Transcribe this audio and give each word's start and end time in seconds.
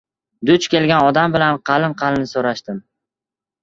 Duch 0.49 0.65
kelgan 0.75 1.05
odam 1.11 1.37
bilan 1.37 1.63
qalin-qalin 1.71 2.29
so‘rashdim. 2.37 2.85